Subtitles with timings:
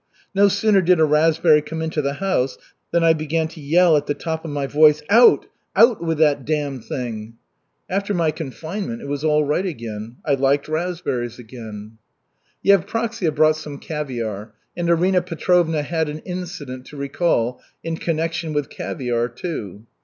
[0.33, 2.57] "No sooner did a raspberry come into the house
[2.89, 6.43] than I began to yell at the top of my voice, 'Out, out with that
[6.43, 7.35] damned thing!'
[7.87, 11.99] After my confinement it was all right again; I liked raspberries again."
[12.65, 18.71] Yevpraksia brought some caviar and Arina Petrovna had an incident to recall in connection with
[18.71, 19.85] caviar, too.